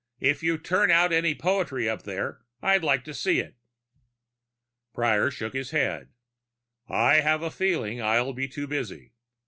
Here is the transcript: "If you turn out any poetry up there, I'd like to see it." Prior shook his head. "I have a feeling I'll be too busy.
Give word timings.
"If 0.19 0.41
you 0.41 0.57
turn 0.57 0.89
out 0.89 1.13
any 1.13 1.35
poetry 1.35 1.87
up 1.87 2.01
there, 2.05 2.41
I'd 2.59 2.83
like 2.83 3.03
to 3.03 3.13
see 3.13 3.39
it." 3.39 3.55
Prior 4.95 5.29
shook 5.29 5.53
his 5.53 5.69
head. 5.69 6.09
"I 6.89 7.17
have 7.19 7.43
a 7.43 7.51
feeling 7.51 8.01
I'll 8.01 8.33
be 8.33 8.47
too 8.47 8.65
busy. 8.65 9.13